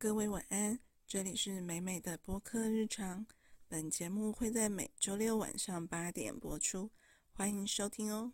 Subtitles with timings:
[0.00, 0.78] 各位晚安，
[1.08, 3.26] 这里是美美的播客日常。
[3.66, 6.88] 本节目会在每周六晚上八点播出，
[7.32, 8.32] 欢迎收听哦。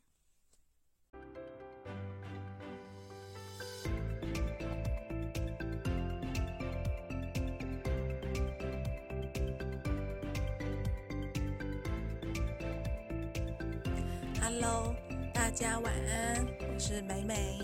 [14.39, 14.95] Hello，
[15.33, 17.59] 大家晚安，我是美美。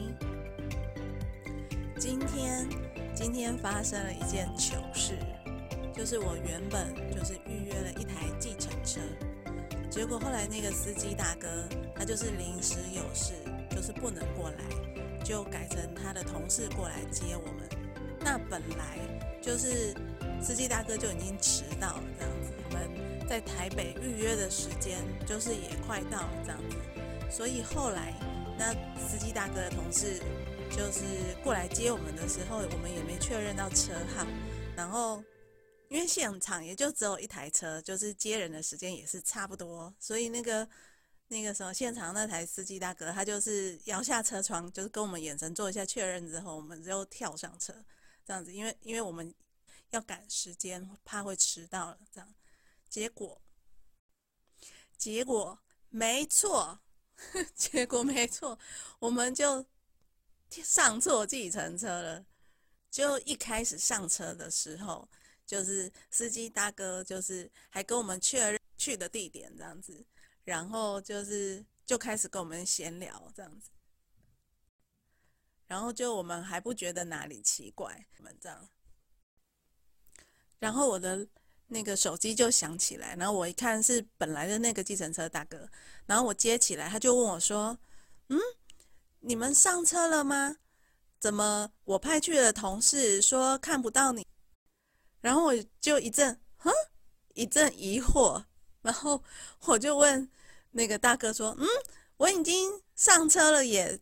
[1.99, 2.67] 今天，
[3.21, 5.13] 今天发生了一件糗事，
[5.93, 8.99] 就是我原本就是预约了一台计程车，
[9.91, 11.47] 结果后来那个司机大哥
[11.95, 13.35] 他就是临时有事，
[13.69, 14.65] 就是不能过来，
[15.23, 17.69] 就改成他的同事过来接我们。
[18.21, 18.99] 那本来
[19.43, 19.95] 就是
[20.43, 26.77] 司机大哥就已经迟到了，这样子，我们在台北预约的时间就是也快到了，这样子，
[27.31, 28.15] 所以后来
[28.59, 28.73] 那
[29.07, 30.23] 司机大哥的同事。
[30.71, 34.27] 就是过来接我们的时候，我们也没确认到车号，
[34.77, 35.23] 然后
[35.89, 40.67] 因为现场也就只有一台车，就是接人的时间也是差不多，所以那个
[41.29, 47.75] 那个什么现场那台司机大哥，他就是摇下车窗，就是跟我们眼神做一下确认之后，我们就跳上车，
[48.25, 49.35] 这样子，因为因为我们
[49.91, 52.35] 要赶时间，怕会迟到了，这样，
[52.89, 53.43] 结果
[54.97, 56.81] 结果没错，
[57.55, 58.59] 结果没错，
[59.01, 59.67] 我们就。
[60.51, 62.27] 上错计程车了，
[62.91, 65.09] 就一开始上车的时候，
[65.47, 70.05] 就是司机大哥就是还跟我们确认去的地点这样子，
[70.45, 73.71] 然后就是就开始跟我们闲聊这样子，
[75.67, 78.69] 然后就我们还不觉得哪里奇怪，我们这样，
[80.59, 81.27] 然后我的
[81.69, 85.71] 那个手机就响起来，然后我一看是本来的那个计程车大哥，
[86.07, 87.79] 然后我接起来，他就问我说
[88.29, 88.39] ：“嗯？”
[89.21, 90.57] 你们上车了吗？
[91.19, 94.27] 怎么我派去的同事说看不到你？
[95.21, 96.73] 然后我就一阵，哼，
[97.35, 98.43] 一阵疑惑。
[98.83, 99.23] 然后
[99.67, 100.31] 我就问
[100.71, 101.67] 那个大哥说：“嗯，
[102.17, 104.01] 我已经上车了耶。”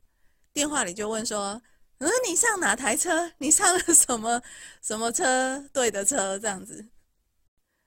[0.55, 1.61] 电话里就问说
[1.99, 3.33] ：“嗯，你上哪台车？
[3.39, 4.41] 你上了什么
[4.81, 6.39] 什么车队的车？
[6.39, 6.87] 这样子。”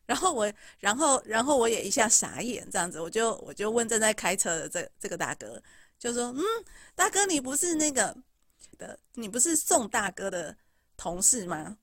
[0.06, 5.62] 然后我，然后，然后我也一下傻眼，这样子，我就我就问正在开车的这这个大哥。
[6.02, 6.42] 就说嗯，
[6.96, 8.18] 大哥，你不是那个
[8.80, 10.58] 的，你不是宋大哥的
[10.98, 11.78] 同事吗？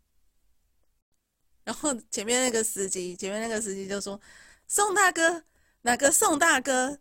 [1.62, 4.20] 然后前面那个司机，前面那个司机就说
[4.66, 5.44] 宋大哥，
[5.82, 6.98] 哪个宋大哥？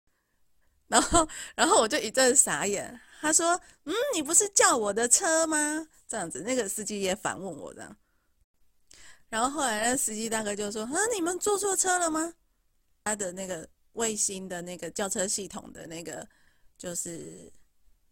[0.88, 3.00] 然后，然后我就一阵傻眼。
[3.22, 5.88] 他说嗯，你不是叫我的车吗？
[6.06, 7.96] 这样子，那个司机也反问我这样。
[9.30, 12.34] 然后后来那司机大哥就说啊，你们坐错车了吗？
[13.04, 13.66] 他的那个。
[13.96, 16.26] 卫星的那个轿车系统的那个
[16.78, 17.52] 就是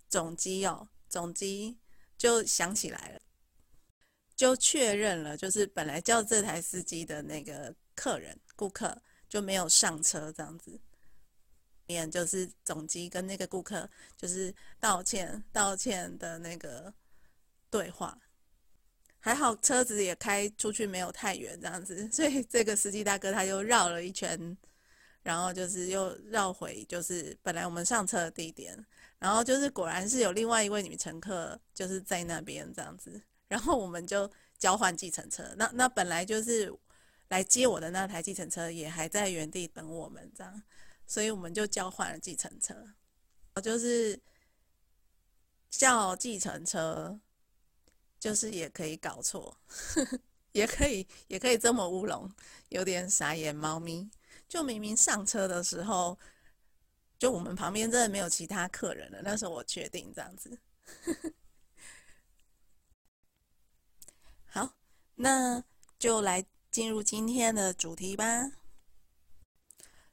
[0.09, 1.79] 总机哦，总机
[2.17, 3.21] 就想起来了，
[4.35, 10.81] 就确认了，就是本来叫这台司机的那个客人顾客就没有上车这样子，
[11.87, 16.93] 面就是总机跟那个顾客就是道歉道歉的那个
[17.69, 18.19] 对话，
[19.21, 24.57] 还好车子也开出去没有太远这样子，所以这个司机大哥他又绕了一圈。
[25.25, 28.87] 然后就是又绕回，就是本来我们上车的地点，
[29.19, 35.43] 然后就是果然是有另外一位女乘客就是在那边这样子，然后我们就交换计程车。
[35.57, 36.73] 那那本来就是
[37.29, 40.63] 来接我的那台计程车也还在原地等我们这样，
[41.07, 42.77] 所以我们就交换了计程车。
[43.63, 44.21] 就是
[45.71, 47.19] 叫计程车，
[48.21, 49.57] 就是也可以搞错，
[50.53, 52.31] 也可以也可以这么乌龙，
[52.69, 54.11] 有点傻眼猫咪。
[54.55, 56.17] 就明明上车的时候，
[57.19, 59.21] 就我们旁边真的没有其他客人了。
[59.21, 60.57] 那时候我确定这样子。
[64.47, 64.77] 好，
[65.17, 65.65] 那
[65.99, 68.53] 就来进入今天的主题吧。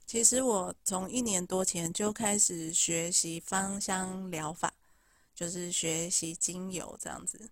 [0.08, 4.74] 其实我从一年多前就开始学习芳香疗法，
[5.36, 7.52] 就是学习精油这样子。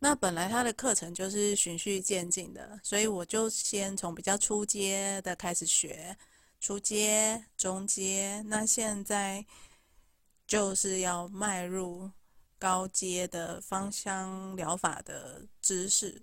[0.00, 6.16] 那本来他的课程就是循序渐进的，所以我就先从比较初阶的开始学，
[6.60, 9.44] 初阶、中阶，那现在
[10.46, 12.10] 就是要迈入
[12.58, 16.22] 高阶的芳香疗法的知识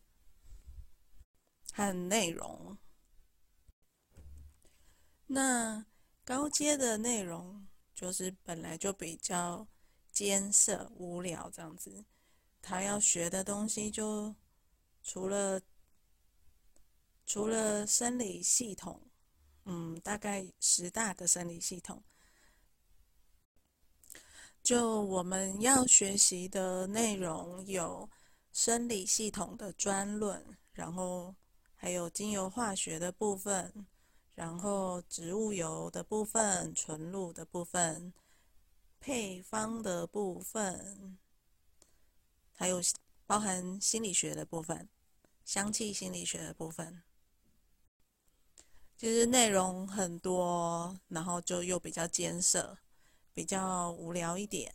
[1.74, 2.78] 和内容。
[5.28, 5.86] 那
[6.24, 9.68] 高阶的内容就是本来就比较
[10.12, 12.06] 艰涩、无聊这样子。
[12.68, 14.34] 他要学的东西就
[15.04, 15.62] 除了
[17.24, 19.00] 除了生理系统，
[19.66, 22.04] 嗯，大概十大个生理系统。
[24.64, 28.10] 就我们要学习的内容有
[28.52, 31.36] 生理系统的专论，然后
[31.76, 33.86] 还有精油化学的部分，
[34.34, 38.12] 然后植物油的部分、纯露的部分、
[39.00, 41.20] 配方的部分，
[42.56, 42.82] 还有
[43.28, 44.90] 包含心理学的部分、
[45.44, 47.04] 香气心理学的部分。
[48.98, 52.78] 其实内容很多，然后就又比较艰涩，
[53.34, 54.74] 比较无聊一点。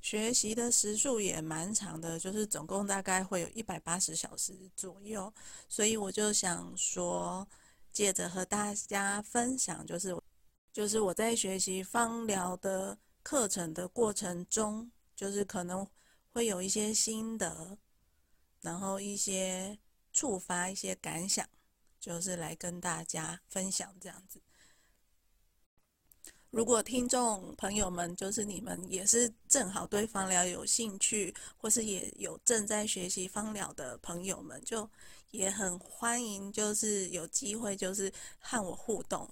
[0.00, 5.32] 学习的时数也蛮长的，就是总共大概会有一百八十小时左右，
[5.68, 7.48] 所以我就想说，
[7.90, 10.14] 借着和大家分享，就是
[10.72, 15.84] 就是我在学习芳疗的课程的过程中，就是可能
[16.34, 17.78] 会有一些心得，
[18.60, 19.78] 然后一些
[20.12, 21.48] 触发一些感想。
[22.00, 24.38] 就是来跟大家分享这样子。
[26.50, 34.86] 如果听众朋友们，就是你们也是正好对芳疗有兴趣，或是也有正在学习芳疗的朋友们，就
[35.30, 39.26] 也很欢迎，就是有机会就是和我互动，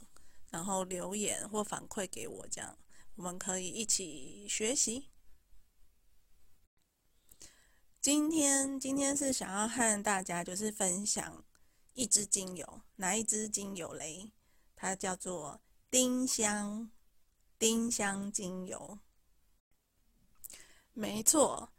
[0.49, 2.79] 然后留言或反馈给我，这样
[3.17, 5.11] 我们可以一起学习。
[8.03, 11.45] 今天今天是想要和大家就是分享。
[11.95, 14.33] 一支精油，哪一支精油嘞？
[14.75, 16.91] 它叫做丁香，
[17.61, 18.99] 丁香精油。
[20.93, 21.71] 没错，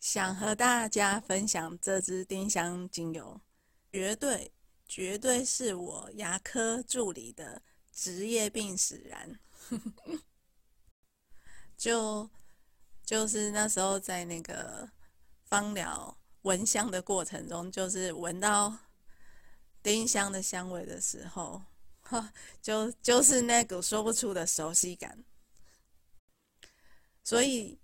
[0.00, 3.38] 想和大家分享这支丁香精油，
[3.92, 4.54] 绝对
[4.88, 7.60] 绝对是我牙科助理的
[7.92, 9.38] 职业病使然。
[11.76, 12.30] 就
[13.04, 14.88] 就是那时候在那个
[15.52, 18.74] 芳疗闻香的过程中，就是闻到。
[19.82, 21.60] 丁香的香味的时候，
[22.00, 22.32] 哈，
[22.62, 25.22] 就就是那股说不出的熟悉感。
[27.22, 27.78] 所以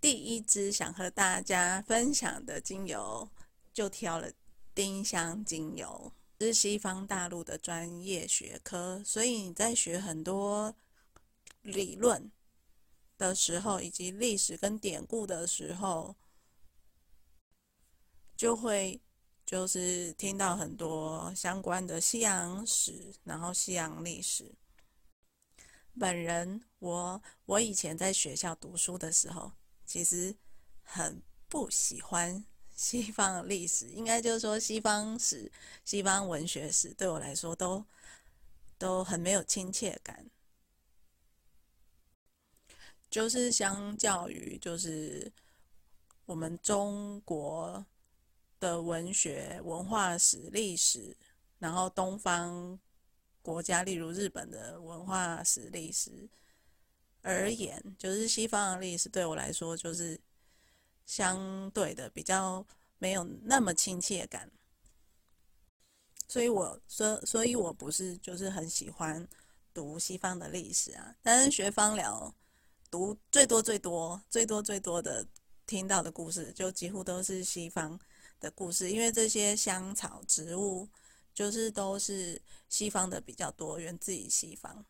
[0.00, 3.28] 第一支想和大家分享的精油，
[3.74, 4.30] 就挑了
[4.74, 6.10] 丁香精油，
[6.40, 9.02] 是西方大陆的专业学科。
[9.04, 10.74] 所以你在学很多
[11.60, 12.30] 理论
[13.18, 16.14] 的时候，以及历史跟典故的时候，
[18.36, 19.00] 就会。
[19.46, 24.52] 就是听到很多相关的西洋史，然后西洋历史。
[25.96, 29.52] 本人我我以前在学校读书的时候，
[29.84, 30.34] 其实
[30.82, 32.44] 很不喜欢
[32.74, 35.48] 西方历史，应该就是说西方史、
[35.84, 37.86] 西方文学史对我来说都
[38.76, 40.28] 都很没有亲切感。
[43.08, 45.32] 就是相较于就是
[46.24, 47.86] 我们中国。
[48.58, 51.16] 的文学、文化史、历史，
[51.58, 52.78] 然后东方
[53.42, 56.28] 国家，例如日本的文化史、历史
[57.22, 60.20] 而言，就是西方的历史对我来说，就是
[61.04, 62.66] 相对的比较
[62.98, 64.50] 没有那么亲切感。
[66.28, 69.26] 所以我说，所以我不是就是很喜欢
[69.72, 71.14] 读西方的历史啊。
[71.22, 72.34] 但是学方疗，
[72.90, 75.26] 读最多最多最多最多的
[75.66, 77.98] 听到的故事，就几乎都是西方。
[78.38, 80.88] 的故事，因为这些香草植物
[81.34, 84.84] 就是都是西方的比较多，源自于西方。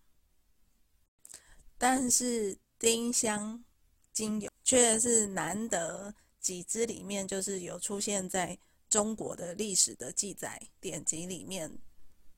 [1.78, 3.64] 但是丁香
[4.12, 11.70] 精油却是难得几支里面就是有出现在中国的历史的记载典籍里面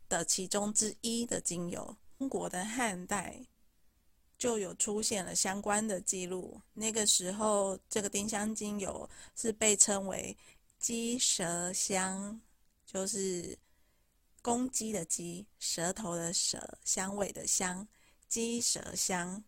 [0.09, 1.97] 的其中之一的精油。
[2.19, 3.47] 中国的汉代
[4.37, 10.37] 就有出现了相关的记录，那个时候这个丁香精油是被称为。
[10.78, 12.40] 鸡舌香
[12.87, 13.58] 就是
[14.40, 17.87] 公鸡的鸡，舌头的舌，香味的香，
[18.28, 19.42] 鸡舌香。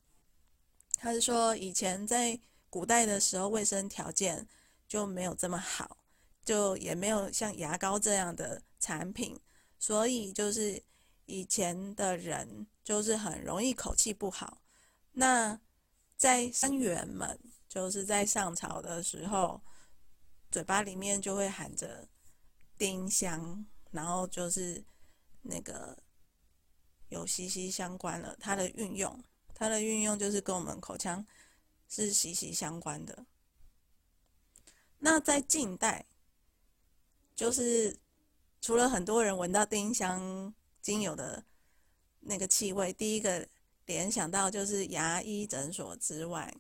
[0.96, 4.46] 他是说，以前在古代的时候，卫生条件
[4.88, 5.96] 就没有这么好，
[6.44, 9.38] 就也没有像牙膏这样的产品，
[9.78, 10.82] 所以就是
[11.26, 14.60] 以前的人就是很容易口气不好。
[15.12, 15.58] 那
[16.16, 19.62] 在官员们，就是在上朝的时候。
[20.50, 22.08] 嘴巴里面就会含着
[22.76, 24.82] 丁香，然后就是
[25.42, 25.96] 那个
[27.08, 28.36] 有息息相关了。
[28.40, 29.22] 它的运用，
[29.54, 31.24] 它的运用就是跟我们口腔
[31.88, 33.26] 是息息相关的。
[34.98, 36.04] 那在近代，
[37.34, 37.96] 就是
[38.60, 40.52] 除了很多人闻到丁香
[40.82, 41.44] 精油的
[42.20, 43.46] 那个气味，第一个
[43.86, 46.54] 联想到就是牙医诊所之外。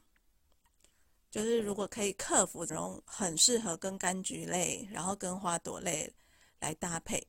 [1.30, 6.12] 就是如果可以克服这种，很适合跟柑橘类，然后跟花朵类
[6.58, 7.26] 来搭配。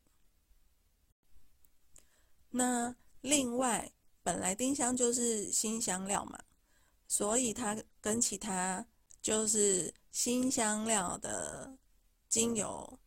[2.50, 3.92] 那另外，
[4.24, 6.40] 本来丁香就是新香料嘛，
[7.08, 8.86] 所以它跟其他
[9.22, 11.78] 就是新香料的
[12.28, 13.00] 精油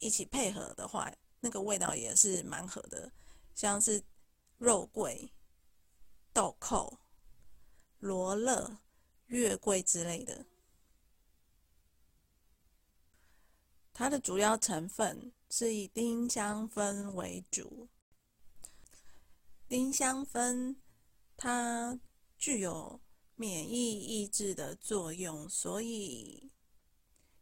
[0.00, 3.10] 一起配合的话，那个味道也是蛮合的，
[3.54, 4.02] 像是
[4.58, 5.32] 肉桂、
[6.32, 6.98] 豆蔻、
[8.00, 8.78] 罗勒、
[9.30, 10.46] 月桂之类的。
[13.92, 17.88] 它的主要成分是以丁香酚为主。
[19.68, 20.76] 丁香酚
[21.36, 21.98] 它
[22.38, 23.00] 具有
[23.36, 26.50] 免疫抑制的作用，所以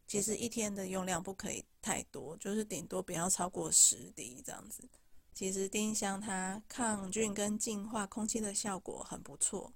[0.05, 4.89] 其实一天的用量不可以太多，就是顶多不要超过十滴这样子。
[5.33, 9.73] 其实丁香它抗菌跟净化空气的效果很不错，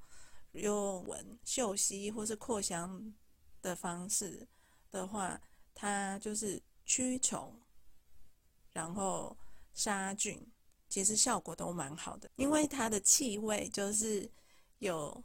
[0.54, 3.14] 用闻、嗅吸或是扩香
[3.62, 4.48] 的方式
[4.90, 5.40] 的话，
[5.76, 7.54] 它就是驱虫，
[8.72, 9.38] 然后
[9.74, 10.44] 杀菌，
[10.90, 12.30] 其实效果都蛮好的。
[12.38, 14.30] 因为它的气味就是
[14.80, 15.24] 有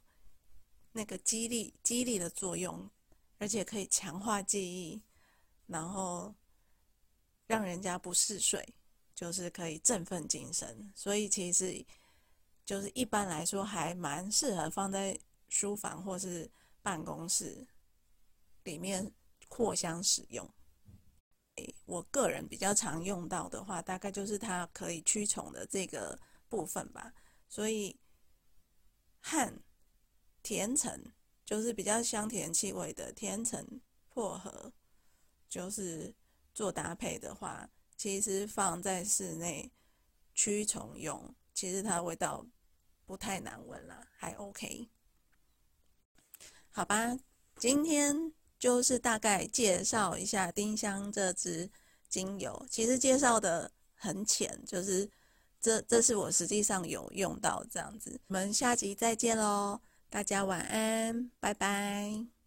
[0.92, 2.90] 那个激励、激励的作用，
[3.38, 5.02] 而且可以强化记忆，
[5.66, 6.35] 然后
[7.47, 8.75] 让人家不嗜睡。
[9.14, 11.85] 就是可以振奋精神，所以其实
[12.68, 16.50] 就是一般来说还蛮适合放在书房或是
[16.82, 17.66] 办公室
[18.64, 19.10] 里面
[19.48, 20.46] 扩香使用。
[21.87, 27.10] 我个人比较常用到的话，大概就是它可以驱虫的这个部分吧。
[27.48, 27.98] 所以
[29.22, 29.50] 和
[30.42, 31.02] 甜橙
[31.46, 34.70] 就是比较香甜气味的甜橙薄荷，
[35.48, 36.14] 就是
[36.52, 37.66] 做搭配的话。
[37.96, 39.72] 其实放在室内
[40.34, 42.46] 驱虫用，其实它味道
[43.08, 44.86] 不太难闻了，还 OK。
[46.68, 47.16] 好吧，
[47.56, 51.70] 今天就是大概介绍一下丁香这支
[52.06, 55.10] 精油，其实介绍的很浅，就是
[55.58, 58.20] 这这是我实际上有用到这样子。
[58.26, 62.38] 我们下集再见喽，大家晚安，拜拜。